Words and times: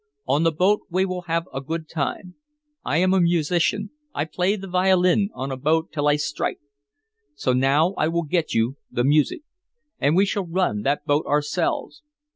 On 0.27 0.41
the 0.41 0.51
boat 0.51 0.81
we 0.89 1.05
will 1.05 1.21
have 1.29 1.47
a 1.53 1.61
good 1.61 1.87
time. 1.87 2.33
I 2.83 2.97
am 2.97 3.13
a 3.13 3.21
musician 3.21 3.91
I 4.15 4.25
play 4.25 4.55
the 4.55 4.65
violin 4.67 5.29
on 5.35 5.51
a 5.51 5.57
boat 5.57 5.91
till 5.91 6.07
I 6.07 6.15
strike 6.15 6.59
so 7.35 7.53
now 7.53 7.93
I 7.99 8.07
will 8.07 8.23
get 8.23 8.51
you 8.51 8.77
the 8.89 9.03
music. 9.03 9.43
And 9.99 10.15
we 10.15 10.25
shall 10.25 10.47
run 10.47 10.81
that 10.81 11.05
boat 11.05 11.27
ourselves! 11.27 12.01